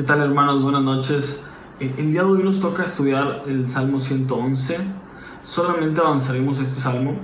[0.00, 0.62] ¿Qué tal hermanos?
[0.62, 1.44] Buenas noches.
[1.78, 4.78] Eh, el día de hoy nos toca estudiar el Salmo 111.
[5.42, 7.18] Solamente avanzaremos este salmo.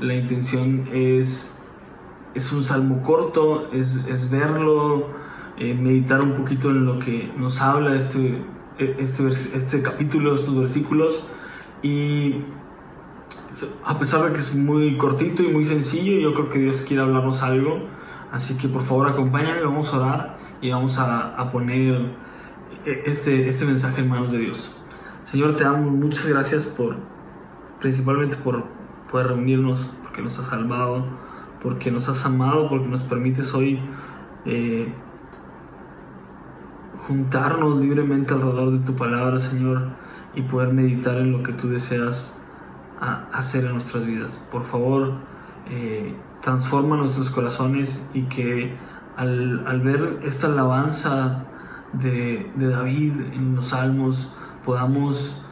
[0.00, 1.60] La intención es,
[2.34, 5.08] es un salmo corto, es, es verlo,
[5.58, 8.42] eh, meditar un poquito en lo que nos habla este,
[8.78, 11.28] e, este, este capítulo, estos versículos.
[11.82, 12.36] Y
[13.84, 17.02] a pesar de que es muy cortito y muy sencillo, yo creo que Dios quiere
[17.02, 17.90] hablarnos algo.
[18.30, 22.14] Así que por favor acompáñame, vamos a orar y vamos a, a poner
[22.86, 24.82] este, este mensaje en manos de Dios.
[25.24, 26.96] Señor, te damos muchas gracias por,
[27.80, 28.64] principalmente por
[29.10, 31.04] poder reunirnos, porque nos has salvado,
[31.60, 33.80] porque nos has amado, porque nos permites hoy
[34.46, 34.92] eh,
[36.96, 39.90] juntarnos libremente alrededor de tu palabra, Señor,
[40.34, 42.42] y poder meditar en lo que tú deseas
[43.32, 44.38] hacer en nuestras vidas.
[44.50, 45.14] Por favor,
[45.68, 48.76] eh, transforma nuestros corazones y que
[49.16, 51.44] al, al ver esta alabanza
[51.92, 54.34] de, David en los salmos
[54.64, 55.44] podamos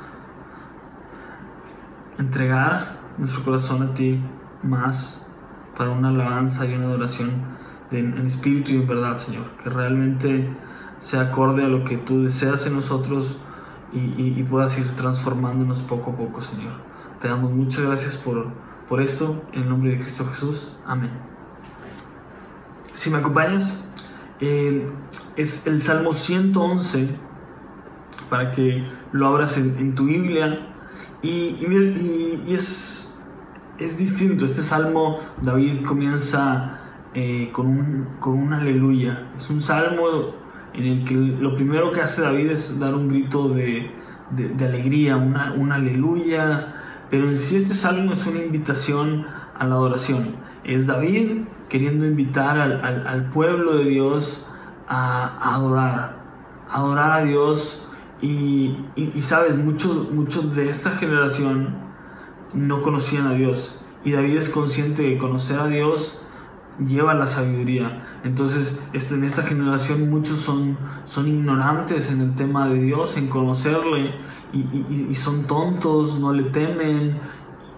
[2.19, 4.23] entregar nuestro corazón a ti
[4.63, 5.27] más
[5.77, 7.59] para una alabanza y una adoración
[7.91, 9.57] en espíritu y en verdad, Señor.
[9.63, 10.49] Que realmente
[10.99, 13.41] sea acorde a lo que tú deseas en nosotros
[13.93, 16.75] y, puedas ir transformándonos poco a poco, Señor.
[17.21, 18.47] Te damos muchas gracias por,
[18.89, 20.77] por esto, en el nombre de Cristo Jesús.
[20.87, 21.40] Amén.
[23.01, 23.83] Si me acompañas,
[24.41, 24.87] eh,
[25.35, 27.09] es el Salmo 111,
[28.29, 30.69] para que lo abras en, tu Biblia.
[31.23, 31.65] Y,
[32.47, 33.19] es,
[33.79, 36.79] es, distinto, este Salmo David comienza
[37.15, 39.31] eh, con, un, con aleluya.
[39.35, 40.35] Es un salmo
[40.75, 43.91] en el que lo primero que hace David es dar un grito de,
[44.31, 46.75] de, alegría, una, un aleluya.
[47.09, 49.25] Pero en sí este salmo es una invitación
[49.59, 50.50] a la adoración.
[50.65, 54.47] Es David queriendo invitar al, al, pueblo de Dios
[54.89, 56.17] a, adorar,
[56.69, 57.87] adorar a Dios.
[58.23, 58.77] Y,
[59.21, 61.75] sabes, muchos, muchos de esta generación
[62.53, 63.81] no conocían a Dios.
[64.05, 66.23] Y David es consciente de conocer a Dios
[66.87, 68.05] lleva la sabiduría.
[68.25, 73.29] Entonces, este, en esta generación muchos son, son ignorantes en el tema de Dios, en
[73.29, 74.15] conocerle,
[74.53, 77.19] y, son tontos, no le temen,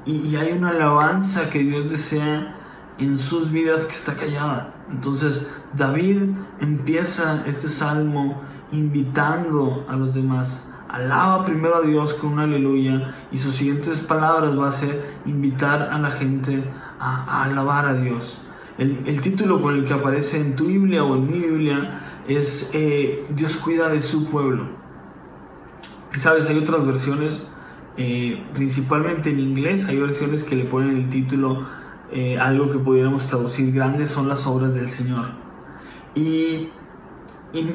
[0.07, 2.57] y, hay una alabanza que Dios desea
[3.03, 4.75] en sus vidas que está callada.
[4.91, 6.31] Entonces David
[6.61, 10.73] empieza este salmo invitando a los demás.
[10.89, 15.83] Alaba primero a Dios con una aleluya y sus siguientes palabras va a ser invitar
[15.83, 16.65] a la gente
[17.01, 18.43] a, alabar a Dios.
[18.79, 23.25] El, título con el que aparece en tu Biblia o en mi Biblia es eh,
[23.31, 24.67] Dios cuida de su pueblo.
[26.15, 27.51] Y sabes, hay otras versiones,
[27.97, 31.67] eh, principalmente en inglés, hay versiones que le ponen el título
[32.13, 35.27] eh, algo que pudiéramos traducir grandes son las obras del Señor.
[36.15, 36.69] Y,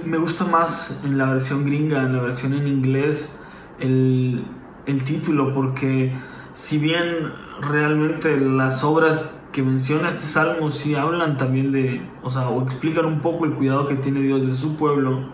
[0.05, 3.39] me gusta más en la versión gringa, en la versión en inglés,
[3.79, 4.43] el,
[4.87, 6.15] el título, porque
[6.51, 7.31] si bien
[7.61, 13.05] realmente las obras que menciona este salmo sí hablan también de, o sea, o explican
[13.05, 15.31] un poco el cuidado que tiene Dios de su pueblo,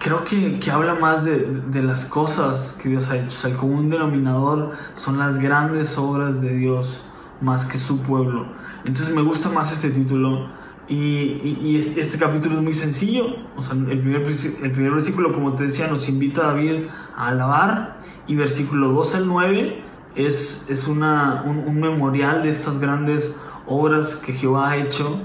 [0.00, 1.38] creo que, que habla más de,
[1.68, 3.26] de, las cosas que Dios ha hecho.
[3.26, 7.04] O sea, el común denominador son las grandes obras de Dios
[7.40, 8.46] más que su pueblo.
[8.84, 10.48] Entonces me gusta más este título.
[10.88, 13.26] Y, y, este capítulo es muy sencillo.
[13.56, 17.28] O sea, el primer, el primer versículo, como te decía, nos invita a David a
[17.28, 18.00] alabar.
[18.26, 19.82] Y versículo 2 al 9
[20.16, 25.20] es, es una, un, un, memorial de estas grandes obras que Jehová ha hecho.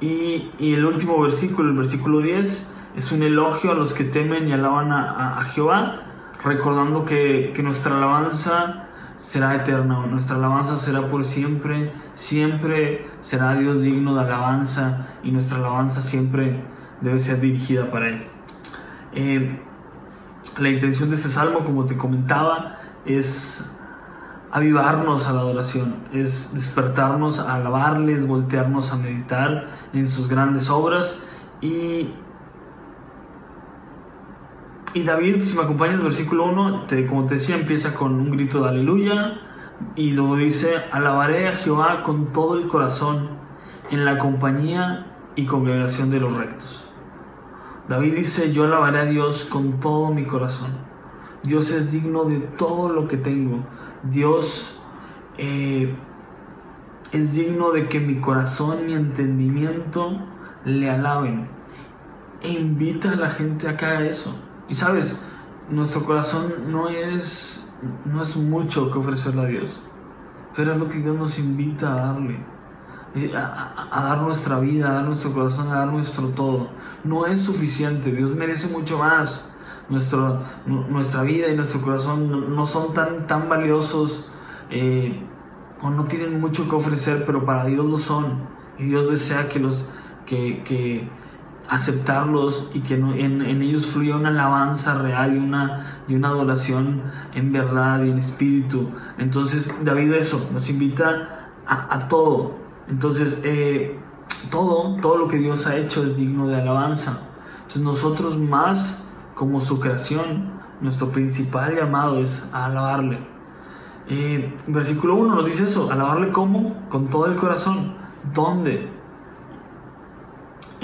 [0.00, 4.48] Y, y el último versículo, el versículo 10, es un elogio a los que temen
[4.48, 6.02] y alaban a, Jehová,
[6.42, 14.14] recordando que, nuestra alabanza será eterna, nuestra alabanza será por siempre, siempre será Dios digno
[14.14, 16.64] de alabanza y nuestra alabanza siempre
[17.00, 18.24] debe ser dirigida para Él.
[19.12, 19.60] Eh,
[20.58, 23.76] la intención de este salmo, como te comentaba, es
[24.52, 31.24] avivarnos a la adoración, es despertarnos a alabarles, voltearnos a meditar en sus grandes obras
[31.60, 32.10] y
[34.94, 38.68] y David, si me acompañas, versículo 1, como te decía, empieza con un grito de
[38.68, 39.40] aleluya
[39.96, 43.30] y luego dice, alabaré a Jehová con todo el corazón
[43.90, 46.92] en la compañía y congregación de los rectos.
[47.88, 50.70] David dice, yo alabaré a Dios con todo mi corazón.
[51.42, 53.64] Dios es digno de todo lo que tengo.
[54.04, 54.80] Dios
[55.38, 55.92] eh,
[57.10, 60.20] es digno de que mi corazón y entendimiento
[60.64, 61.48] le alaben.
[62.42, 64.43] E invita a la gente a que haga eso.
[64.68, 65.20] Y sabes,
[65.68, 67.72] nuestro corazón no es,
[68.04, 69.80] no es mucho que ofrecerle a Dios,
[70.56, 72.38] pero es lo que Dios nos invita a darle.
[73.36, 76.70] a, dar nuestra vida, a dar nuestro corazón, a dar nuestro todo.
[77.04, 79.50] No es suficiente, Dios merece mucho más.
[79.88, 84.30] Nuestro, nuestra vida y nuestro corazón no, son tan, tan valiosos
[84.70, 85.22] eh,
[85.82, 88.48] o no tienen mucho que ofrecer, pero para Dios lo son.
[88.78, 89.90] Y Dios desea que los
[90.24, 91.10] que
[91.68, 97.02] aceptarlos y que en, en, ellos fluya una alabanza real y una, y una adoración
[97.34, 98.90] en verdad y en espíritu.
[99.18, 102.56] Entonces David eso nos invita a, todo.
[102.88, 103.98] Entonces eh,
[104.50, 107.22] todo, todo lo que Dios ha hecho es digno de alabanza.
[107.56, 113.26] Entonces nosotros más como su creación, nuestro principal llamado es a alabarle.
[114.06, 116.88] Eh, versículo 1 nos dice eso, alabarle como?
[116.90, 117.96] Con todo el corazón.
[118.34, 118.93] ¿Dónde?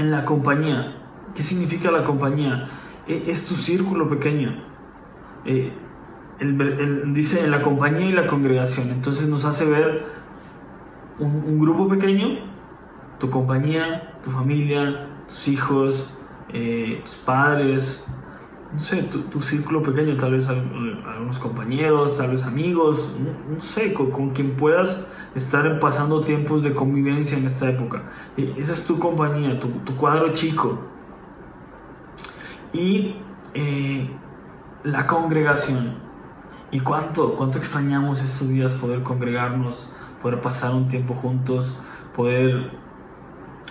[0.00, 0.96] En la compañía.
[1.34, 2.70] ¿Qué significa la compañía?
[3.06, 4.64] E, es tu círculo pequeño.
[5.44, 5.74] Eh,
[7.08, 8.88] dice en la compañía y la congregación.
[8.88, 10.06] Entonces nos hace ver
[11.18, 12.38] un, grupo pequeño,
[13.18, 16.16] tu compañía, tu familia, tus hijos,
[16.48, 18.10] eh, tus padres,
[18.72, 23.14] no sé, tu, círculo pequeño, tal vez algunos compañeros, tal vez amigos,
[23.54, 28.02] no, sé, con, quien puedas estar pasando tiempos de convivencia en esta época.
[28.36, 30.78] Esa es tu compañía, tu, cuadro chico.
[32.72, 33.16] Y
[33.54, 34.10] eh,
[34.84, 35.94] la congregación.
[36.72, 39.88] ¿Y cuánto, cuánto extrañamos estos días poder congregarnos,
[40.22, 41.80] poder pasar un tiempo juntos,
[42.14, 42.70] poder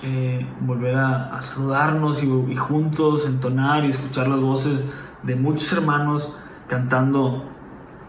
[0.01, 4.85] eh, volver a, saludarnos y, juntos entonar y escuchar las voces
[5.23, 7.43] de muchos hermanos cantando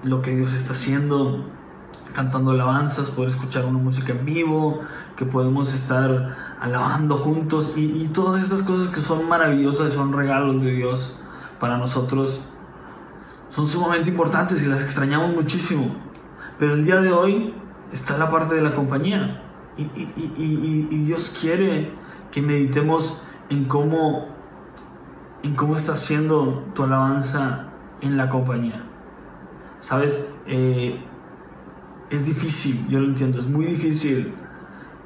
[0.04, 1.44] lo que Dios está haciendo,
[2.12, 4.80] cantando alabanzas, poder escuchar una música en vivo,
[5.16, 10.72] que podemos estar alabando juntos y, todas estas cosas que son maravillosas, son regalos de
[10.72, 11.18] Dios
[11.58, 12.42] para nosotros,
[13.48, 15.94] son sumamente importantes y las extrañamos muchísimo.
[16.58, 17.54] Pero el día de hoy
[17.92, 19.42] está la parte de la compañía.
[19.76, 21.92] Y, Dios quiere
[22.30, 24.28] que meditemos en cómo,
[25.42, 27.68] en cómo está siendo tu alabanza
[28.00, 28.84] en la compañía.
[29.80, 31.02] Sabes, eh,
[32.10, 34.34] es difícil, yo lo entiendo, es muy difícil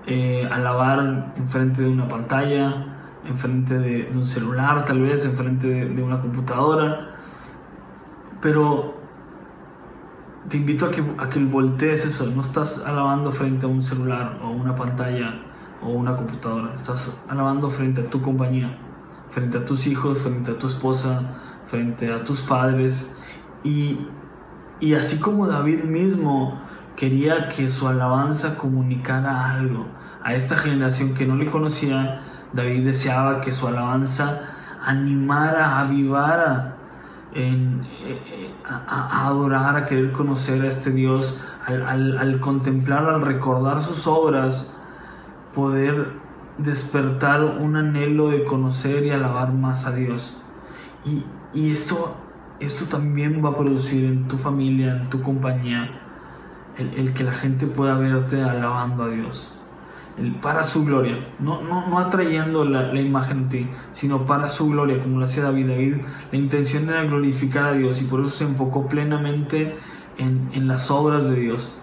[0.06, 5.88] eh, alabar enfrente de una pantalla, enfrente de, de un celular, tal vez, enfrente de,
[5.88, 7.16] de una computadora,
[8.40, 8.94] pero
[10.48, 12.26] te invito a que, a que voltees eso.
[12.34, 15.42] No estás alabando frente a un celular o una pantalla
[15.82, 16.74] o una computadora.
[16.74, 18.78] Estás alabando frente a tu compañía,
[19.30, 21.36] frente a tus hijos, frente a tu esposa,
[21.66, 23.14] frente a tus padres.
[23.62, 24.06] Y,
[24.80, 26.60] y así como David mismo
[26.96, 29.86] quería que su alabanza comunicara algo
[30.22, 36.76] a esta generación que no le conocía, David deseaba que su alabanza animara, avivara
[37.34, 44.06] en, eh, a, adorar, a querer conocer a este Dios, al, contemplar, al recordar sus
[44.06, 44.70] obras,
[45.54, 46.12] poder
[46.58, 50.40] despertar un anhelo de conocer y alabar más a Dios.
[51.04, 52.16] Y, y esto,
[52.60, 56.03] esto también va a producir en tu familia, en tu compañía,
[56.78, 59.54] el, que la gente pueda verte alabando a Dios
[60.40, 65.02] para su gloria, no, no, no atrayendo la, imagen de ti, sino para su gloria,
[65.02, 65.68] como lo hacía David.
[65.68, 65.94] David,
[66.30, 69.76] la intención era glorificar a Dios y por eso se enfocó plenamente
[70.16, 71.74] en, en las obras de Dios.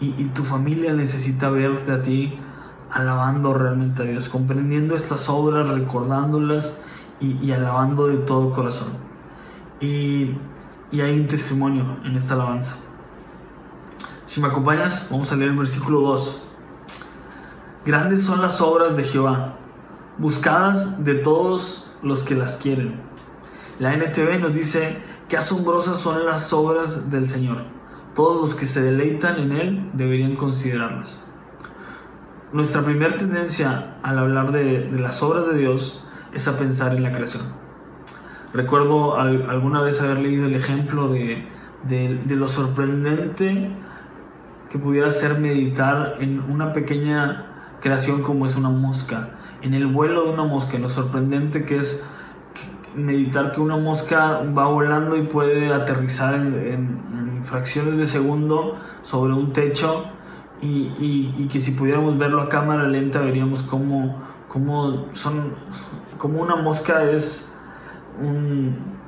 [0.00, 2.38] Y, y, tu familia necesita verte a ti
[2.90, 6.84] alabando realmente a Dios, comprendiendo estas obras, recordándolas
[7.20, 8.92] y, y alabando de todo corazón.
[9.80, 10.36] Y,
[10.90, 12.87] y hay un testimonio en esta alabanza.
[14.28, 16.48] Si me acompañas, vamos a leer el versículo 2.
[17.86, 19.56] Grandes son las obras de Jehová,
[20.18, 23.00] buscadas de todos los que las quieren.
[23.78, 24.98] La NTV nos dice
[25.30, 27.64] que asombrosas son las obras del Señor.
[28.14, 31.24] Todos los que se deleitan en Él deberían considerarlas.
[32.52, 37.12] Nuestra primera tendencia al hablar de, las obras de Dios es a pensar en la
[37.12, 37.44] creación.
[38.52, 43.74] Recuerdo alguna vez haber leído el ejemplo de lo sorprendente
[44.70, 49.30] que pudiera ser meditar en una pequeña creación como es una mosca.
[49.62, 52.06] En el vuelo de una mosca, lo sorprendente que es
[52.94, 57.06] meditar que una mosca va volando y puede aterrizar en,
[57.44, 60.06] fracciones de segundo sobre un techo
[60.60, 65.54] y, que si pudiéramos verlo a cámara lenta veríamos cómo, cómo son
[66.18, 67.54] como una mosca es
[68.20, 68.98] un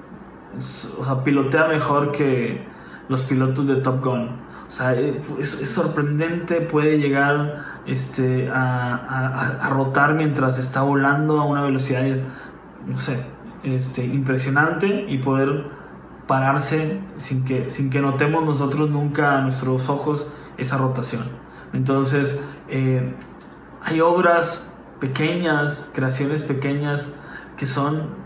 [0.57, 2.65] o sea, pilotea mejor que
[3.11, 10.15] los pilotos de Top Gun o sea, eh, es, sorprendente, puede llegar este, a, rotar
[10.15, 12.05] mientras está volando a una velocidad,
[12.87, 13.27] no sé,
[13.65, 15.67] este, impresionante y poder
[16.29, 21.25] pararse sin que, sin que notemos nosotros nunca a nuestros ojos esa rotación.
[21.73, 22.39] Entonces,
[22.69, 23.13] eh,
[23.83, 27.19] hay obras pequeñas, creaciones pequeñas
[27.57, 28.21] que son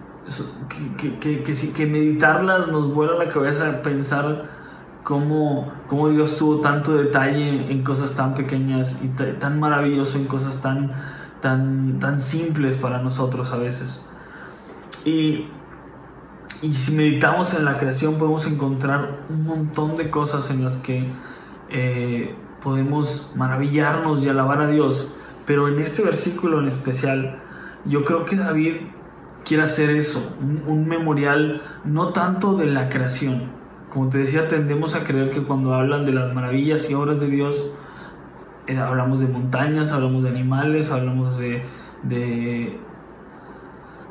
[0.99, 4.64] que, que, que, que, meditarlas nos vuela la cabeza pensar
[5.05, 10.61] cómo, cómo, Dios tuvo tanto detalle en cosas tan pequeñas y tan maravilloso en cosas
[10.61, 10.91] tan,
[11.41, 14.09] tan, tan simples para nosotros a veces.
[15.05, 15.47] Y,
[16.63, 21.13] y si meditamos en la creación podemos encontrar un montón de cosas en las que
[21.71, 25.13] eh, podemos maravillarnos y alabar a Dios.
[25.47, 27.43] Pero en este versículo en especial,
[27.85, 28.77] yo creo que David
[29.45, 33.64] quiere hacer eso, un, memorial no tanto de la creación.
[33.95, 37.29] Como te decía, tendemos a creer que cuando hablan de las maravillas y obras de
[37.29, 37.71] Dios,
[38.67, 41.63] eh, hablamos de montañas, hablamos de animales, hablamos de,
[42.03, 42.77] de,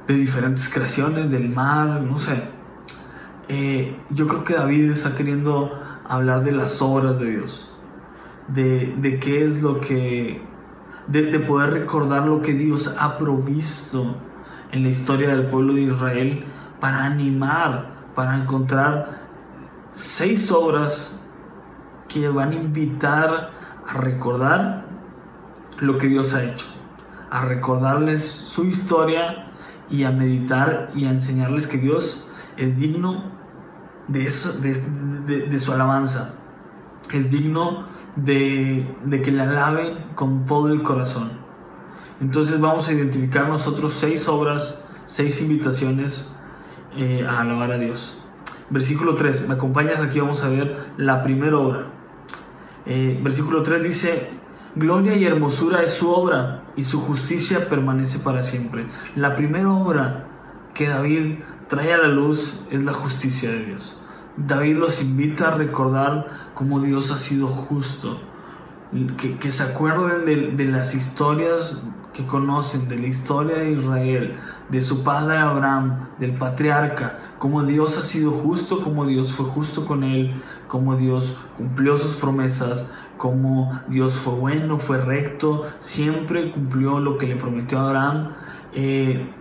[0.07, 2.43] diferentes creaciones, del mar, no sé.
[3.49, 7.77] Eh, yo creo que David está queriendo hablar de las obras de Dios,
[8.47, 10.41] de, de qué es lo que,
[11.07, 14.15] de, de poder recordar lo que Dios ha provisto
[14.71, 16.45] en la historia del pueblo de Israel
[16.79, 19.22] para animar, para encontrar
[19.93, 21.19] seis obras
[22.09, 23.51] que van a invitar
[23.87, 24.85] a recordar
[25.79, 26.67] lo que Dios ha hecho,
[27.29, 29.51] a recordarles su historia
[29.89, 33.31] y a meditar y a enseñarles que Dios es digno
[34.07, 36.35] de, eso, de, su alabanza,
[37.11, 41.31] es digno de, que le alaben con todo el corazón.
[42.21, 46.33] Entonces vamos a identificar nosotros seis obras, seis invitaciones
[46.95, 48.22] eh, a alabar a Dios.
[48.69, 51.87] Versículo 3, me acompañas aquí, vamos a ver la primera obra.
[52.85, 54.29] Eh, versículo 3 dice,
[54.75, 58.87] Gloria y hermosura es su obra y su justicia permanece para siempre.
[59.15, 60.27] La primera obra
[60.73, 64.01] que David trae a la luz es la justicia de Dios.
[64.35, 68.19] David los invita a recordar cómo Dios ha sido justo,
[69.39, 71.83] que, se acuerden de, las historias
[72.13, 74.35] que conocen de la historia de Israel,
[74.69, 79.85] de su padre Abraham, del patriarca, cómo Dios ha sido justo, cómo Dios fue justo
[79.85, 86.99] con él, cómo Dios cumplió sus promesas, cómo Dios fue bueno, fue recto, siempre cumplió
[86.99, 88.33] lo que le prometió a Abraham.
[88.73, 89.33] Eh,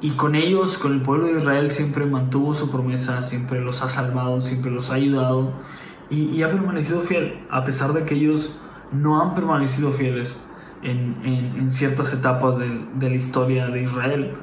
[0.00, 3.88] y con ellos, con el pueblo de Israel, siempre mantuvo su promesa, siempre los ha
[3.88, 5.52] salvado, siempre los ha ayudado
[6.10, 8.58] y, ha permanecido fiel, a pesar de que ellos
[8.92, 10.42] no han permanecido fieles
[10.82, 14.36] en, ciertas etapas de, la historia de Israel.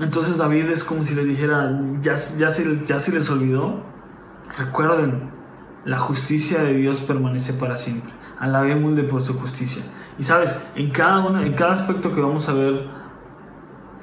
[0.00, 3.82] Entonces David es como si les dijera, ya, ya, se, ya se les olvidó,
[4.58, 5.30] recuerden,
[5.84, 8.12] la justicia de Dios permanece para siempre.
[8.38, 9.82] Alabémosle por su justicia.
[10.18, 12.86] Y sabes, en cada, uno, en cada aspecto que vamos a ver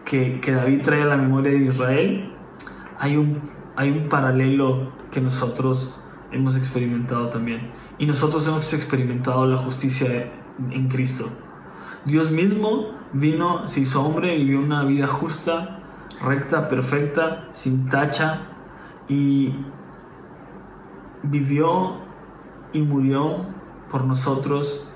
[0.05, 2.33] que, que David trae a la memoria de Israel,
[2.99, 3.41] hay un,
[3.75, 5.95] hay un paralelo que nosotros
[6.31, 7.71] hemos experimentado también.
[7.97, 10.31] Y nosotros hemos experimentado la justicia
[10.71, 11.29] en Cristo.
[12.05, 15.79] Dios mismo vino, se hizo hombre, vivió una vida justa,
[16.21, 18.41] recta, perfecta, sin tacha,
[19.07, 19.55] y
[21.23, 21.97] vivió
[22.73, 23.45] y murió
[23.89, 24.89] por nosotros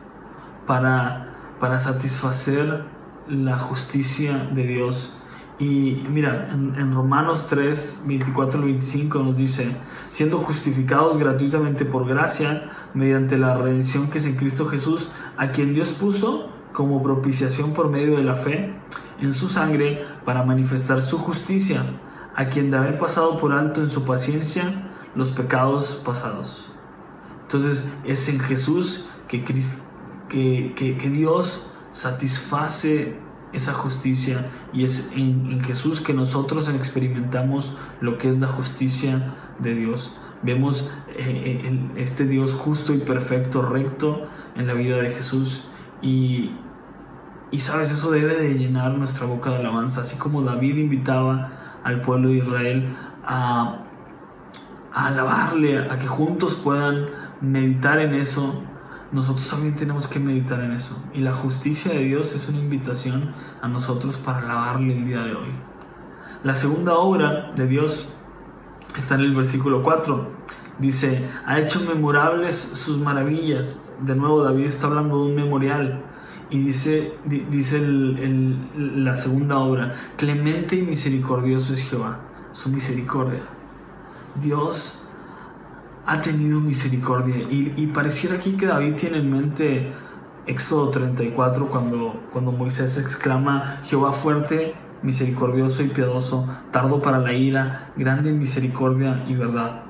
[0.67, 2.85] para, para satisfacer
[3.27, 5.20] la justicia de Dios
[5.61, 9.77] y mira, en, Romanos 3, 24 25 nos dice,
[10.09, 15.75] siendo justificados gratuitamente por gracia, mediante la redención que es en Cristo Jesús, a quien
[15.75, 18.73] Dios puso como propiciación por medio de la fe
[19.19, 21.83] en su sangre para manifestar su justicia,
[22.35, 26.71] a quien de haber pasado por alto en su paciencia los pecados pasados.
[27.43, 29.53] Entonces es en Jesús que, que,
[30.27, 33.15] que, que Dios satisface
[33.53, 39.75] esa justicia y es en, Jesús que nosotros experimentamos lo que es la justicia de
[39.75, 40.17] Dios.
[40.41, 45.67] Vemos eh, este Dios justo y perfecto, recto en la vida de Jesús
[46.01, 46.51] y,
[47.51, 51.51] y sabes, eso debe de llenar nuestra boca de alabanza, así como David invitaba
[51.83, 53.83] al pueblo de Israel a,
[54.93, 57.05] a alabarle, a que juntos puedan
[57.41, 58.63] meditar en eso
[59.11, 61.03] nosotros también tenemos que meditar en eso.
[61.13, 65.35] Y la justicia de Dios es una invitación a nosotros para alabarle el día de
[65.35, 65.51] hoy.
[66.43, 68.13] La segunda obra de Dios
[68.95, 70.31] está en el versículo 4.
[70.79, 73.85] Dice, ha hecho memorables sus maravillas.
[74.01, 76.05] De nuevo, David está hablando de un memorial.
[76.49, 82.19] Y dice, dice la segunda obra, clemente y misericordioso es Jehová,
[82.51, 83.43] su misericordia.
[84.35, 85.00] Dios
[86.05, 87.37] ha tenido misericordia.
[87.49, 89.91] Y, pareciera aquí que David tiene en mente
[90.47, 97.91] Éxodo 34 cuando, cuando Moisés exclama, Jehová fuerte, misericordioso y piadoso, tardo para la ira,
[97.95, 99.83] grande en misericordia y verdad.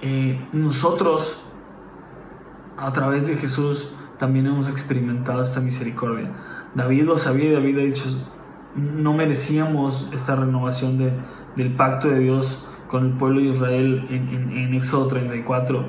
[0.00, 1.42] Eh, nosotros,
[2.76, 6.30] a través de Jesús, también hemos experimentado esta misericordia.
[6.74, 8.04] David lo sabía y David ha dicho,
[8.74, 11.12] no merecíamos esta renovación de,
[11.56, 15.84] del pacto de Dios con el pueblo de Israel en, en, Éxodo 34.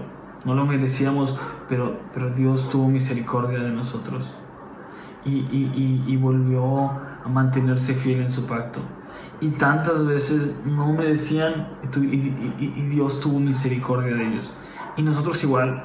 [0.45, 4.35] No lo merecíamos, pero, pero Dios tuvo misericordia de nosotros
[5.25, 8.79] y, y, y, volvió a mantenerse fiel en su pacto.
[9.41, 14.53] Y tantas veces no merecían y, Dios tuvo misericordia de ellos.
[14.97, 15.83] Y nosotros igual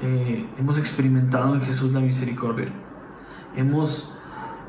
[0.00, 2.72] eh, hemos experimentado en Jesús la misericordia.
[3.56, 4.14] Hemos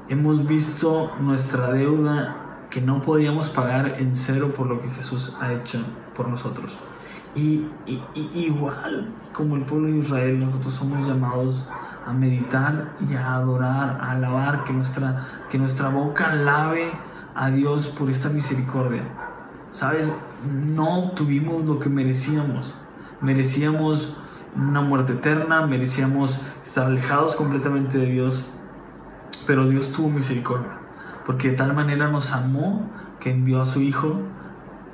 [0.10, 5.54] hemos visto nuestra deuda que no podíamos pagar en cero por lo que Jesús ha
[5.54, 5.80] hecho
[6.16, 6.80] por nosotros.
[7.36, 7.68] Y,
[8.34, 11.68] igual como el pueblo de Israel, nosotros somos llamados
[12.06, 16.94] a meditar y a adorar, a alabar, que nuestra, que nuestra boca lave
[17.36, 19.04] a Dios por esta misericordia.
[19.72, 22.74] Sabes, no tuvimos lo que merecíamos.
[23.20, 24.18] Merecíamos
[24.56, 28.46] una muerte eterna, merecíamos estar alejados completamente de Dios,
[29.46, 30.80] pero Dios tuvo misericordia,
[31.26, 32.90] porque de tal manera nos amó
[33.20, 34.22] que envió a su Hijo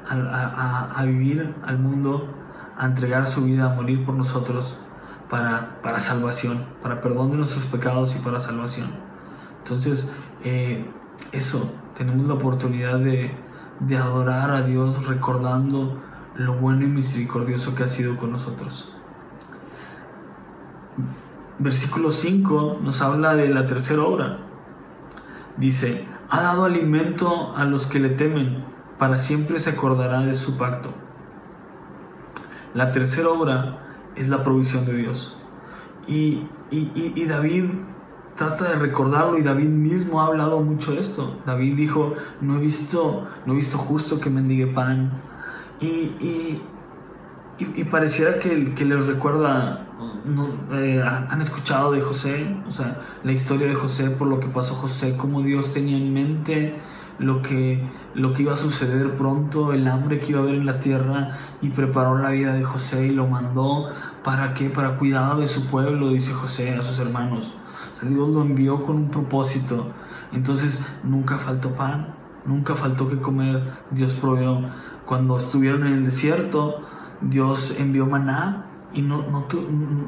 [0.07, 2.27] a, vivir al mundo,
[2.77, 4.79] a entregar su vida, a morir por nosotros
[5.29, 8.89] para, para salvación, para perdón de nuestros pecados y para salvación.
[9.59, 10.89] Entonces, eh,
[11.31, 13.31] eso, tenemos la oportunidad de,
[13.79, 16.01] de adorar a Dios recordando
[16.35, 18.95] lo bueno y misericordioso que ha sido con nosotros
[21.61, 24.39] versículo 5 nos habla de la tercera obra.
[25.57, 28.63] Dice, ha dado alimento a los que le temen,
[28.97, 30.93] para siempre se acordará de su pacto.
[32.73, 33.79] La tercera obra
[34.15, 35.41] es la provisión de Dios.
[36.07, 37.65] Y, y, David
[38.35, 41.37] trata de recordarlo y David mismo ha hablado mucho de esto.
[41.45, 45.11] David dijo, no he visto, no he visto justo que mendigue pan.
[45.81, 46.61] Y,
[47.59, 49.85] y, pareciera que, que les recuerda
[50.73, 54.75] eh, han escuchado de José, o sea, la historia de José, por lo que pasó
[54.75, 56.75] José, cómo Dios tenía en mente
[57.19, 60.65] lo que, lo que iba a suceder pronto, el hambre que iba a haber en
[60.65, 61.29] la tierra
[61.61, 63.87] y preparó la vida de José y lo mandó
[64.23, 67.53] para qué, para cuidado de su pueblo, dice José a sus hermanos.
[68.01, 69.91] Dios lo envió con un propósito.
[70.31, 74.61] Entonces nunca faltó pan, nunca faltó que comer, Dios proveó.
[75.05, 76.81] Cuando estuvieron en el desierto,
[77.21, 79.47] Dios envió maná y no, no,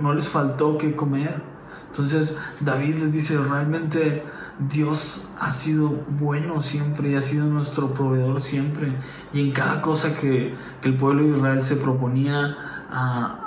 [0.01, 1.41] no les faltó que comer.
[1.87, 4.23] Entonces David les dice, realmente
[4.59, 8.97] Dios ha sido bueno siempre y ha sido nuestro proveedor siempre.
[9.31, 12.57] Y en cada cosa que, el pueblo de Israel se proponía
[12.89, 13.39] a,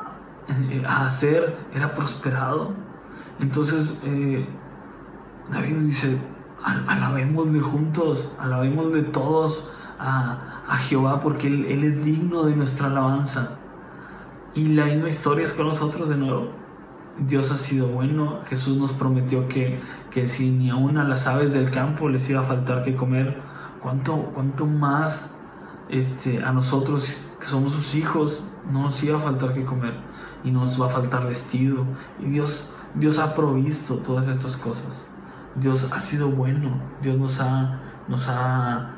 [1.05, 2.73] hacer, era prosperado.
[3.41, 4.49] Entonces eh,
[5.51, 6.17] David dice,
[6.87, 13.59] alabémosle juntos, alabémosle todos a, a Jehová porque él es digno de nuestra alabanza.
[14.57, 16.51] Y la misma historia es con nosotros de nuevo.
[17.19, 18.41] Dios ha sido bueno.
[18.47, 22.41] Jesús nos prometió que, que si ni aún a las aves del campo les iba
[22.41, 23.39] a faltar que comer,
[23.83, 25.35] ¿cuánto, cuánto más
[25.91, 29.93] este, a nosotros que somos sus hijos no nos iba a faltar que comer
[30.43, 31.85] y nos va a faltar vestido?
[32.19, 35.05] Y Dios, Dios ha provisto todas estas cosas.
[35.55, 36.81] Dios ha sido bueno.
[37.03, 38.95] Dios nos ha, nos ha,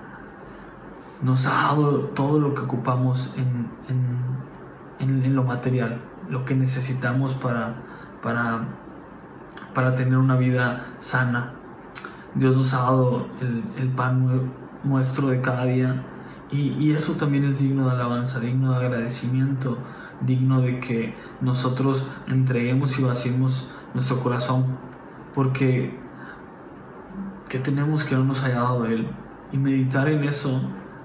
[1.20, 4.37] nos ha dado todo lo que ocupamos en
[4.98, 7.82] en, lo material, lo que necesitamos para,
[8.22, 8.68] para,
[9.74, 11.54] para tener una vida sana.
[12.34, 13.26] Dios nos ha dado
[13.76, 14.52] el, pan
[14.84, 16.04] nuestro de cada día
[16.50, 19.78] y, y, eso también es digno de alabanza, digno de agradecimiento,
[20.20, 24.78] digno de que nosotros entreguemos y vaciemos nuestro corazón
[25.34, 25.98] porque
[27.48, 29.08] que tenemos que no nos haya dado Él
[29.52, 30.60] y meditar en eso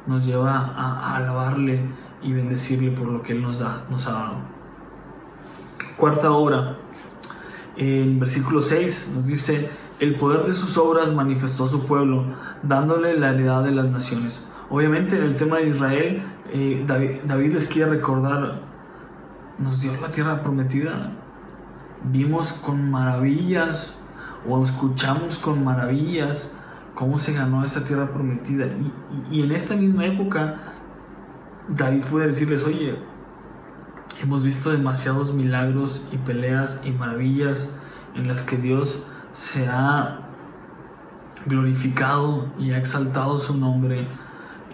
[0.07, 1.81] nos lleva a alabarle
[2.23, 4.35] y bendecirle por lo que Él nos, da, ha dado.
[5.97, 6.77] Cuarta obra,
[7.75, 12.25] en versículo 6 nos dice, el poder de sus obras manifestó a su pueblo,
[12.63, 14.47] dándole la heredad de las naciones.
[14.69, 18.61] Obviamente en el tema de Israel, eh, David, les quiere recordar,
[19.59, 21.11] nos dio la tierra prometida,
[22.11, 24.01] vimos con maravillas
[24.49, 26.55] o escuchamos con maravillas
[26.95, 28.67] cómo se ganó esa tierra prometida.
[29.31, 30.73] y, en esta misma época
[31.67, 32.97] David puede decirles, oye,
[34.21, 37.79] hemos visto demasiados milagros y peleas y maravillas
[38.15, 40.19] en las que Dios se ha
[41.45, 44.07] glorificado y ha exaltado su nombre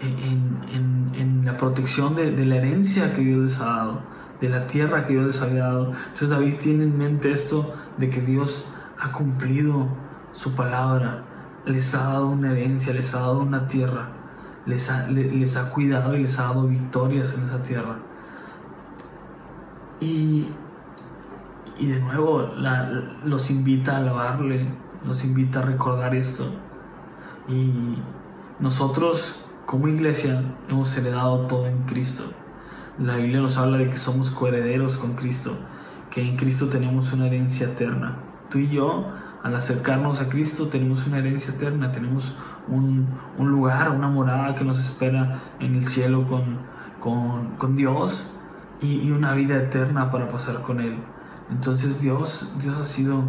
[0.00, 4.02] en, la protección de, de, la herencia que Dios les ha dado,
[4.40, 5.92] de la tierra que Dios les había dado.
[5.92, 9.88] Entonces David tiene en mente esto de que Dios ha cumplido
[10.32, 11.24] su palabra,
[11.66, 14.19] les ha dado una herencia, les ha dado una tierra
[14.66, 17.96] les ha, les ha cuidado y les ha dado victorias en esa tierra.
[20.00, 20.48] Y,
[21.78, 22.50] y de nuevo
[23.24, 24.66] los invita a alabarle,
[25.04, 26.50] los invita a recordar esto.
[27.48, 27.96] Y
[28.58, 32.24] nosotros como iglesia hemos heredado todo en Cristo.
[32.98, 35.56] La Biblia nos habla de que somos coherederos con Cristo,
[36.10, 38.18] que en Cristo tenemos una herencia eterna.
[38.50, 39.06] Tú y yo,
[39.42, 42.36] al acercarnos a Cristo, tenemos una herencia eterna, tenemos
[42.68, 46.58] un, lugar, una morada que nos espera en el cielo con,
[47.58, 48.32] con, Dios
[48.80, 50.98] y, una vida eterna para pasar con Él.
[51.50, 53.24] Entonces Dios, Dios ha sido,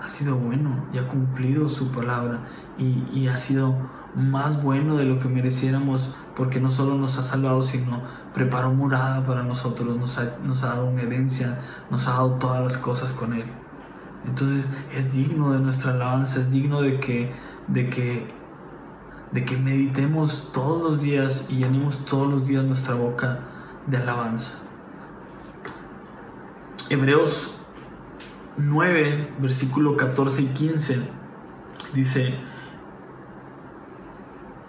[0.00, 2.40] ha sido bueno y ha cumplido su palabra
[2.78, 3.76] y, y ha sido
[4.14, 8.02] más bueno de lo que mereciéramos porque no solo nos ha salvado, sino
[8.34, 11.60] preparó morada para nosotros, nos ha, nos ha dado una herencia,
[11.90, 13.44] nos ha dado todas las cosas con Él.
[14.26, 17.32] Entonces es digno de nuestra alabanza, es digno de que,
[17.68, 18.26] de que,
[19.32, 23.40] de que meditemos todos los días y llenemos todos los días nuestra boca
[23.86, 24.58] de alabanza.
[26.88, 27.56] Hebreos
[28.58, 31.08] 9, versículo 14 y 15
[31.94, 32.34] dice,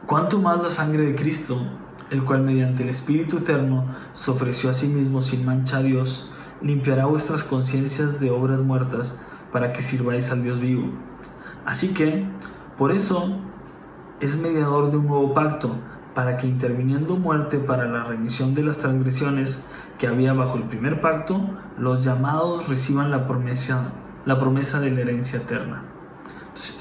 [0.05, 1.61] ¿Cuánto más la sangre de Cristo,
[2.09, 6.31] el cual mediante el Espíritu Eterno se ofreció a sí mismo sin mancha a Dios,
[6.61, 9.21] limpiará vuestras conciencias de obras muertas
[9.53, 10.89] para que sirváis al Dios vivo?
[11.65, 12.27] Así que,
[12.77, 13.39] por eso,
[14.19, 15.79] es mediador de un nuevo pacto,
[16.13, 21.01] para que interviniendo muerte para la remisión de las transgresiones que había bajo el primer
[21.01, 21.39] pacto,
[21.77, 23.93] los llamados reciban la promesa,
[24.25, 25.83] la promesa de la herencia eterna.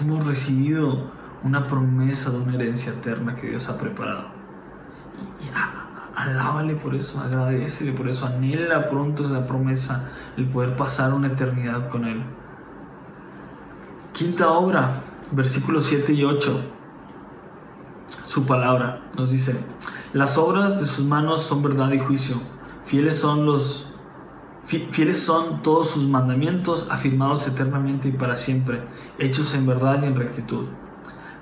[0.00, 1.10] hemos recibido
[1.44, 4.28] una promesa de una herencia eterna que Dios ha preparado.
[5.40, 5.50] Y,
[6.14, 11.88] alábale por eso, agradecele por eso, anhela pronto esa promesa, el poder pasar una eternidad
[11.88, 12.22] con Él.
[14.22, 16.60] Quinta obra, versículos 7 y 8.
[18.22, 19.58] Su palabra nos dice,
[20.12, 22.36] las obras de sus manos son verdad y juicio,
[22.84, 23.92] fieles son los
[24.62, 28.84] Fieles son todos sus mandamientos, afirmados eternamente y para siempre,
[29.18, 30.66] hechos en verdad y en rectitud.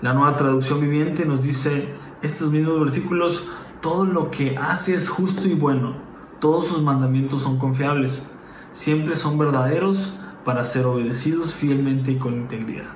[0.00, 3.44] La nueva traducción viviente nos dice estos mismos versículos,
[3.82, 5.96] todo lo que hace es justo y bueno,
[6.40, 8.30] todos sus mandamientos son confiables,
[8.72, 12.90] siempre son verdaderos para ser obedecidos fielmente y con integridad.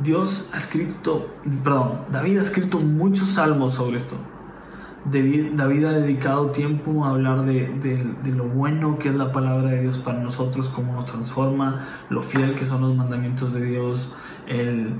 [0.00, 1.28] Dios ha escrito,
[1.62, 4.16] perdón, David ha escrito muchos salmos sobre esto.
[5.04, 9.98] David, ha dedicado tiempo a hablar de, lo bueno que es la palabra de Dios
[9.98, 14.14] para nosotros, cómo nos transforma, lo fiel que son los mandamientos de Dios,
[14.46, 14.96] el,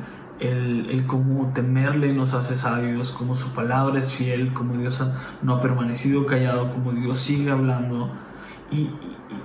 [1.07, 5.03] cómo temerle nos hace sabios, cómo su palabra es fiel, cómo Dios
[5.41, 8.11] no ha permanecido callado, cómo Dios sigue hablando.
[8.71, 8.91] Y,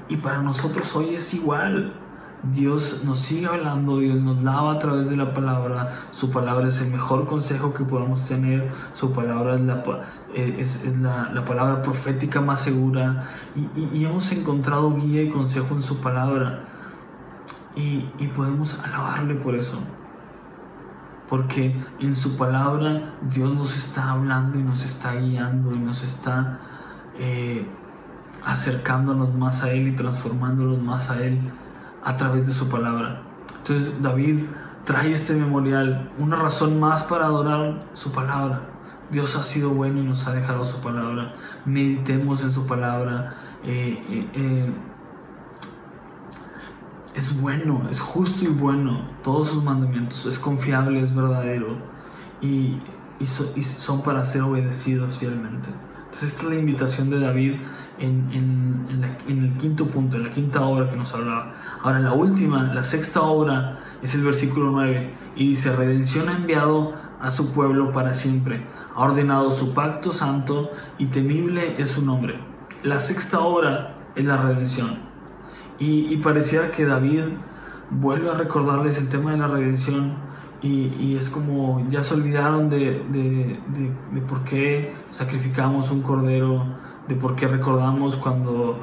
[0.10, 1.94] y, para nosotros hoy es igual.
[2.44, 6.82] Dios nos sigue hablando, Dios nos lava a través de la palabra, su palabra es
[6.82, 9.84] el mejor consejo que podamos tener, su palabra es la,
[10.34, 13.24] eh, es, la, la palabra profética más segura.
[13.56, 16.66] Y, y, hemos encontrado guía y consejo en su palabra.
[17.76, 19.82] Y, y podemos alabarle por eso.
[21.28, 26.60] Porque en su palabra Dios nos está hablando y nos está guiando y nos está
[27.20, 27.68] eh,
[28.46, 31.40] acercándonos más a Él y transformándonos más a Él
[32.04, 33.22] a través de su palabra.
[33.60, 34.46] Entonces David
[34.86, 38.62] trae este memorial, una razón más para adorar su palabra.
[39.12, 41.34] Dios ha sido bueno y nos ha dejado su palabra.
[41.66, 43.36] Meditemos en su palabra.
[43.64, 44.74] Eh, eh,
[47.16, 51.78] es bueno, es justo y bueno, todos sus mandamientos, es confiable, es verdadero
[52.42, 52.82] y,
[53.62, 55.70] son para ser obedecidos fielmente.
[56.10, 57.54] Entonces esta es la invitación de David
[58.00, 58.88] en,
[59.28, 61.54] el quinto punto, en la quinta obra que nos hablaba.
[61.84, 66.96] Ahora la última, la sexta obra es el versículo 9 y dice, redención ha enviado
[67.22, 72.40] a su pueblo para siempre, ha ordenado su pacto santo y temible es su nombre.
[72.82, 75.10] La sexta obra es la redención.
[75.78, 77.26] Y, pareciera que David
[77.92, 80.16] vuelve a recordarles el tema de la redención
[80.62, 86.66] y, es como ya se olvidaron de, de, por qué sacrificamos un cordero,
[87.08, 88.80] de por qué recordamos cuando,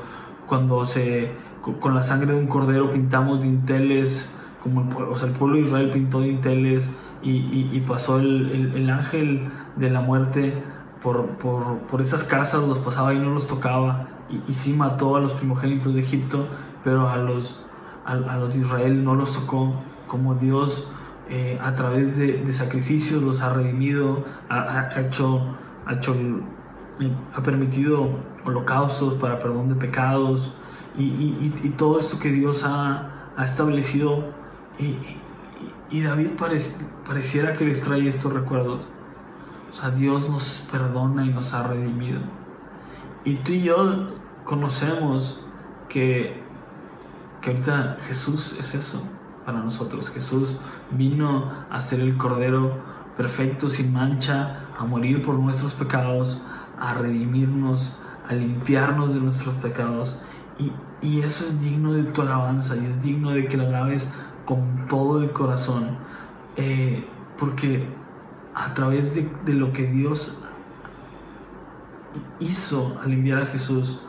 [0.46, 1.32] cuando se,
[1.80, 6.96] con la sangre de un cordero pintamos dinteles, como el, pueblo de Israel pintó dinteles
[7.22, 10.54] y, pasó el, el, ángel de la muerte
[11.02, 15.20] por, por, por, esas casas, los pasaba y no los tocaba y, sí mató a
[15.20, 16.46] los primogénitos de Egipto,
[16.84, 17.64] pero a los,
[18.04, 19.74] a, los de Israel no los tocó,
[20.06, 20.90] como Dios
[21.28, 25.56] eh, a través de, sacrificios los ha redimido, ha, hecho,
[25.88, 28.10] eh, ha permitido
[28.44, 30.56] holocaustos para perdón de pecados
[30.96, 34.32] y, todo esto que Dios ha, establecido.
[34.78, 36.30] Y, David
[37.06, 38.86] pareciera que les trae estos recuerdos.
[39.70, 42.20] O sea, Dios nos perdona y nos ha redimido.
[43.24, 45.44] Y tú y yo conocemos
[45.88, 46.46] que
[47.46, 49.08] que ahorita Jesús es eso
[49.46, 50.10] para nosotros.
[50.10, 50.58] Jesús
[50.90, 52.82] vino a ser el Cordero
[53.16, 56.42] perfecto, sin mancha, a morir por nuestros pecados,
[56.78, 57.96] a redimirnos,
[58.28, 60.22] a limpiarnos de nuestros pecados.
[60.58, 60.72] Y,
[61.20, 64.12] eso es digno de tu alabanza y es digno de que la alabes
[64.44, 65.98] con todo el corazón.
[66.56, 67.06] Eh,
[67.38, 67.88] porque
[68.54, 70.44] a través de, de lo que Dios
[72.40, 74.00] hizo al enviar a Jesús,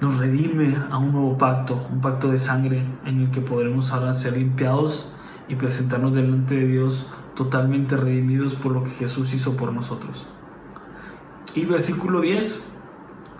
[0.00, 4.12] nos redime a un nuevo pacto, un pacto de sangre en el que podremos ahora
[4.12, 5.14] ser limpiados
[5.48, 10.26] y presentarnos delante de Dios totalmente redimidos por lo que Jesús hizo por nosotros.
[11.54, 12.70] Y versículo 10,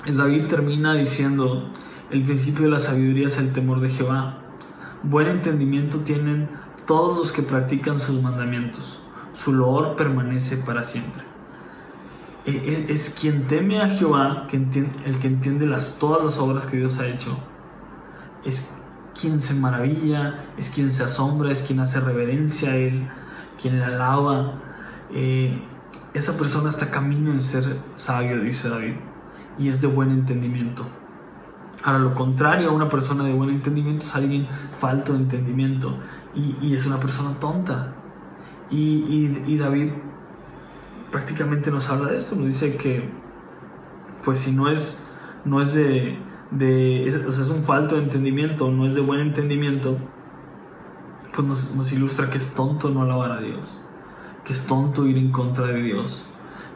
[0.06, 1.70] es David termina diciendo,
[2.10, 4.38] el principio de la sabiduría es el temor de Jehová.
[5.02, 6.48] Buen entendimiento tienen
[6.86, 9.02] todos los que practican sus mandamientos.
[9.32, 11.33] Su loor permanece para siempre.
[12.44, 17.06] Es, quien teme a Jehová, el que entiende las, todas las obras que Dios ha
[17.06, 17.38] hecho.
[18.44, 18.78] Es
[19.18, 23.08] quien se maravilla, es quien se asombra, es quien hace reverencia a Él,
[23.60, 24.60] quien le alaba.
[25.14, 25.58] Eh,
[26.12, 28.96] esa persona está camino en ser sabio, dice David,
[29.58, 30.86] y es de buen entendimiento.
[31.82, 35.98] Ahora, lo contrario a una persona de buen entendimiento es alguien falto de entendimiento
[36.34, 37.94] y, es una persona tonta.
[38.70, 39.90] y David
[41.14, 43.08] prácticamente nos habla de esto, nos dice que
[44.24, 45.00] pues si no es,
[45.44, 46.18] no es de,
[46.50, 49.96] de o sea, es un falto de entendimiento, no es de buen entendimiento,
[51.32, 53.80] pues nos, ilustra que es tonto no alabar a Dios,
[54.44, 56.24] que es tonto ir en contra de Dios,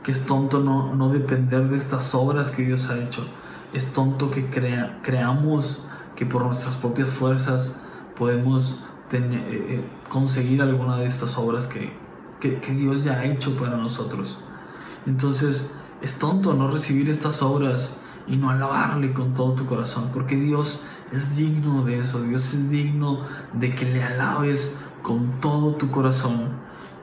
[0.04, 3.26] que es tonto no, no depender de estas obras que Dios ha hecho,
[3.72, 7.80] es tonto que crea, creamos que por nuestras propias fuerzas
[8.14, 11.92] podemos eh, eh, conseguir alguna de estas obras que,
[12.40, 14.38] que, Dios ya ha hecho para nosotros.
[15.06, 17.96] Entonces es tonto no recibir estas obras
[18.26, 22.70] y no alabarle con todo tu corazón, porque Dios es digno de eso, Dios es
[22.70, 23.20] digno
[23.54, 26.50] de que le alabes con todo tu corazón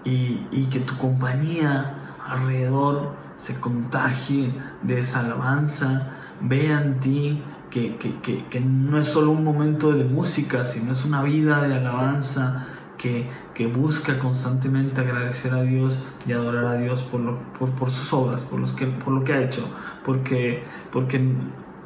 [0.03, 7.97] y, y que tu compañía alrededor se contagie de esa alabanza, vea en ti que,
[7.97, 11.75] que, que, que, no es solo un momento de música, sino es una vida de
[11.75, 12.65] alabanza,
[12.97, 17.37] que, busca constantemente agradecer a Dios y adorar a Dios por,
[17.69, 19.63] por, sus obras, por, los que, por lo que ha hecho,
[20.03, 21.21] porque, porque,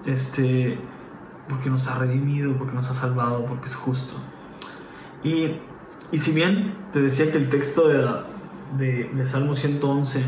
[0.06, 0.80] este,
[1.48, 4.16] porque nos ha redimido, porque nos ha salvado, porque es justo.
[5.24, 5.58] Y,
[6.14, 10.24] si bien te decía que el texto de, de, Salmo 111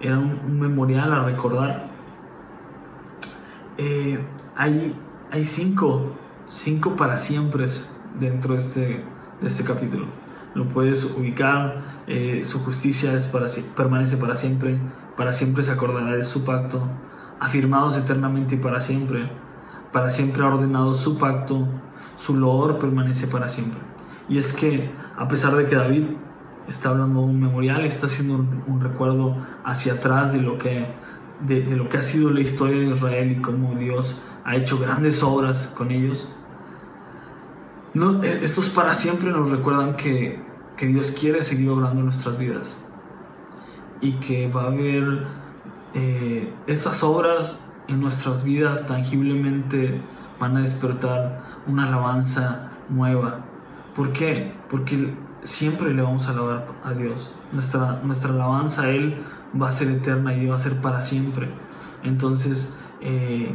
[0.00, 1.90] era un, memorial a recordar,
[3.78, 4.18] eh,
[4.56, 4.98] hay,
[5.30, 6.12] hay cinco,
[6.48, 7.66] cinco para siempre
[8.18, 9.04] dentro de este
[9.42, 10.06] de este capítulo.
[10.54, 14.78] Lo puedes ubicar, eh, su justicia es para, permanece para siempre,
[15.16, 16.82] para siempre se acordará de su pacto,
[17.40, 19.30] afirmados eternamente y para siempre,
[19.92, 21.66] para siempre ha ordenado su pacto,
[22.16, 23.80] su loor permanece para siempre.
[24.28, 26.04] Y es que, a pesar de que David
[26.68, 30.86] está hablando de un memorial, está haciendo un, recuerdo hacia atrás de lo, que,
[31.40, 34.78] de, de lo que ha sido la historia de Israel y cómo Dios ha hecho
[34.78, 36.36] grandes obras con ellos,
[37.94, 40.50] no, estos para siempre nos recuerdan que,
[40.80, 42.76] Dios quiere seguir obrando en nuestras vidas
[44.00, 45.28] y que va a haber
[45.94, 50.02] eh, estas obras en nuestras vidas tangiblemente
[50.40, 53.44] van a despertar una alabanza nueva.
[53.94, 54.54] ¿Por qué?
[54.68, 57.32] Porque siempre le vamos a alabar a Dios.
[57.52, 59.22] Nuestra, nuestra alabanza a Él
[59.60, 61.48] va a ser eterna y va a ser para siempre.
[62.02, 63.54] Entonces, eh,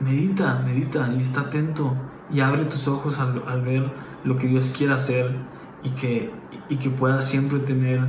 [0.00, 1.96] medita, medita y está atento
[2.30, 3.92] y abre tus ojos al, ver
[4.24, 5.36] lo que Dios quiere hacer
[5.82, 6.32] y que,
[6.68, 8.00] y que puedas siempre tener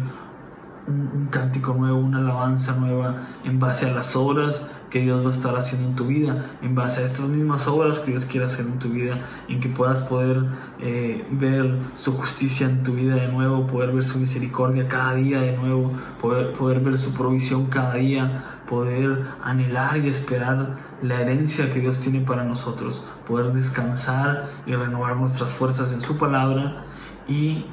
[0.88, 5.32] un, cántico nuevo, una alabanza nueva en base a las obras que Dios va a
[5.32, 8.66] estar haciendo en tu vida, en base a estas mismas obras que Dios quiere hacer
[8.66, 10.46] en tu vida, en que puedas poder
[10.80, 15.42] eh, ver su justicia en tu vida de nuevo, poder ver su misericordia cada día
[15.42, 21.74] de nuevo, poder, poder ver su provisión cada día, poder anhelar y esperar la herencia
[21.74, 26.86] que Dios tiene para nosotros, poder descansar y renovar nuestras fuerzas en su palabra
[27.28, 27.66] y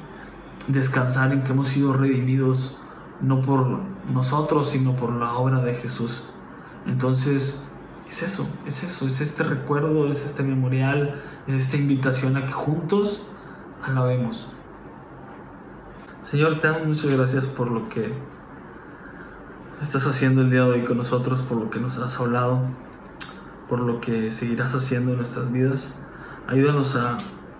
[0.67, 2.81] descansar en que hemos sido redimidos
[3.21, 3.79] no por
[4.11, 6.25] nosotros, sino por la obra de Jesús.
[6.85, 7.63] Entonces,
[8.09, 12.51] es eso, es eso, es este recuerdo, es este memorial, es esta invitación a que
[12.51, 13.25] juntos
[13.83, 14.51] alabemos.
[16.21, 18.13] Señor, te damos muchas gracias por lo que
[19.81, 22.61] estás haciendo el día de hoy con nosotros, por lo que nos has hablado,
[23.67, 25.99] por lo que seguirás haciendo en nuestras vidas.
[26.47, 27.17] Ayúdanos a,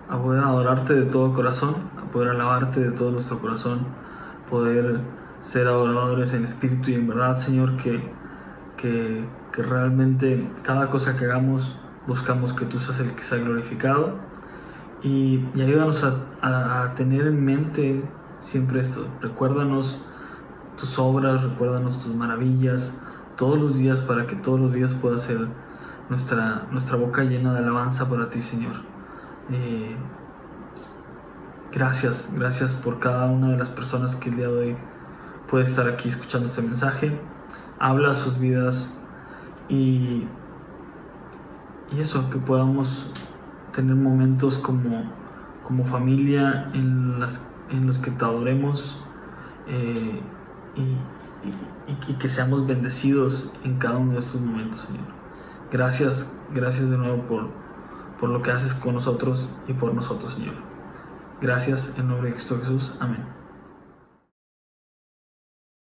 [0.08, 3.86] a poder adorarte de todo corazón, a poder alabarte de todo nuestro corazón,
[4.48, 5.00] poder
[5.40, 8.12] ser adoradores en espíritu y en verdad, Señor, que,
[8.76, 14.18] que, realmente cada cosa que hagamos buscamos que tú seas el que sea glorificado
[15.02, 18.02] y, ayúdanos a, tener en mente
[18.38, 19.06] siempre esto.
[19.20, 20.06] Recuérdanos
[20.76, 23.02] tus obras, recuérdanos tus maravillas
[23.36, 25.48] todos los días para que todos los días pueda ser
[26.08, 28.82] nuestra, nuestra boca llena de alabanza para ti, Señor.
[29.50, 29.96] Eh,
[31.72, 34.76] gracias, gracias por cada una de las personas que el día de hoy
[35.48, 37.20] puede estar aquí escuchando este mensaje.
[37.78, 38.98] Habla sus vidas
[39.68, 40.26] y,
[41.92, 43.12] y eso, que podamos
[43.72, 45.10] tener momentos como,
[45.62, 49.04] como familia en, las, en los que te adoremos
[49.66, 50.20] eh,
[50.76, 50.96] y,
[52.10, 55.04] y, que seamos bendecidos en cada uno de estos momentos, Señor.
[55.70, 57.48] Gracias, gracias de nuevo por,
[58.20, 60.54] por lo que haces con nosotros y por nosotros, Señor.
[61.40, 62.96] Gracias en nombre de Cristo Jesús.
[63.00, 63.33] Amén.